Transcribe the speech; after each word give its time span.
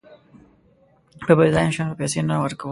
په 1.25 1.31
بېځايه 1.37 1.71
شيانو 1.75 1.97
پيسې 1.99 2.19
نه 2.29 2.35
ورکوم. 2.43 2.69